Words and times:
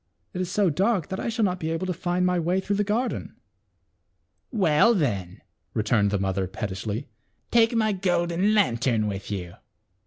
It 0.33 0.41
is 0.41 0.49
so 0.49 0.71
dark 0.71 1.09
that 1.09 1.19
I 1.19 1.29
shall 1.29 1.45
not 1.45 1.59
be 1.59 1.69
able 1.69 1.85
to 1.85 1.93
find 1.93 2.25
my 2.25 2.39
way 2.39 2.59
through 2.59 2.77
the 2.77 2.83
garden."" 2.83 3.35
Well, 4.65 4.95
then," 4.95 5.43
returned 5.75 6.09
the 6.09 6.17
mother 6.17 6.47
pettishly, 6.47 7.07
"take 7.51 7.75
my 7.75 7.91
golden 7.91 8.55
lantern 8.55 9.05
with 9.05 9.29
you." 9.29 9.57